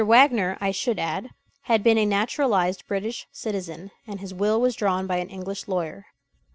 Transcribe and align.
Wagner, 0.03 0.57
I 0.59 0.71
should 0.71 0.97
add, 0.97 1.29
had 1.65 1.83
been 1.83 1.99
a 1.99 2.07
naturalized 2.07 2.87
British 2.87 3.27
citizen, 3.31 3.91
and 4.07 4.19
his 4.19 4.33
will 4.33 4.59
was 4.59 4.75
drawn 4.75 5.05
by 5.05 5.17
an 5.17 5.29
English 5.29 5.67
lawyer. 5.67 6.07